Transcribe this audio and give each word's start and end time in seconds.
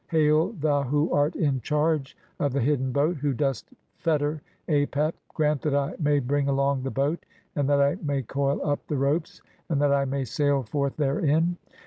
Hail, 0.07 0.53
thou 0.53 0.81
"who 0.81 1.13
art 1.13 1.35
in 1.35 1.61
charge 1.61 2.17
of 2.39 2.53
the 2.53 2.59
hidden 2.59 2.91
boat, 2.91 3.17
who 3.17 3.33
dost 3.33 3.69
fetter 3.97 4.41
Apep, 4.67 5.13
"grant 5.35 5.61
that 5.61 5.75
I 5.75 5.93
may 5.99 6.17
bring 6.17 6.47
along 6.47 6.81
the 6.81 6.89
boat, 6.89 7.23
and 7.55 7.69
that 7.69 7.79
I 7.79 7.97
may 8.01 8.23
coil 8.23 8.59
"up 8.67 8.79
(6) 8.79 8.89
the 8.89 8.97
ropes 8.97 9.43
and 9.69 9.79
that 9.79 9.93
I 9.93 10.05
may 10.05 10.25
sail 10.25 10.63
forth 10.63 10.97
therein. 10.97 11.57